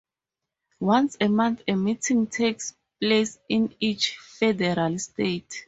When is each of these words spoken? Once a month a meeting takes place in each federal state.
Once 0.79 1.15
a 1.21 1.27
month 1.27 1.61
a 1.67 1.75
meeting 1.75 2.25
takes 2.25 2.73
place 2.99 3.37
in 3.47 3.75
each 3.79 4.17
federal 4.17 4.97
state. 4.97 5.59